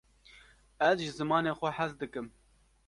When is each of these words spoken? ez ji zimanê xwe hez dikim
ez 0.87 0.97
ji 1.03 1.09
zimanê 1.17 1.51
xwe 1.59 1.69
hez 1.77 1.91
dikim 2.01 2.27